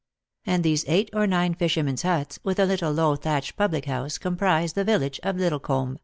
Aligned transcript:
And 0.47 0.63
these 0.63 0.83
eight 0.87 1.11
or 1.13 1.27
nine 1.27 1.53
fishermen's 1.53 2.01
huts, 2.01 2.39
with 2.43 2.57
a 2.57 2.65
little 2.65 2.91
low 2.91 3.15
thatched 3.15 3.55
public 3.55 3.85
house, 3.85 4.17
comprised 4.17 4.73
the 4.73 4.83
village 4.83 5.19
of 5.21 5.35
Liddlecomb. 5.37 5.99